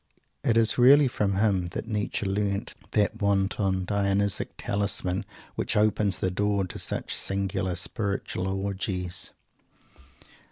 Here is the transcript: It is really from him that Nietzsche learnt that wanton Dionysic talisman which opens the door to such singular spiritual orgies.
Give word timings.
It 0.43 0.57
is 0.57 0.79
really 0.79 1.07
from 1.07 1.33
him 1.35 1.67
that 1.73 1.87
Nietzsche 1.87 2.25
learnt 2.25 2.73
that 2.93 3.21
wanton 3.21 3.85
Dionysic 3.85 4.49
talisman 4.57 5.25
which 5.53 5.77
opens 5.77 6.17
the 6.17 6.31
door 6.31 6.65
to 6.65 6.79
such 6.79 7.13
singular 7.13 7.75
spiritual 7.75 8.47
orgies. 8.47 9.31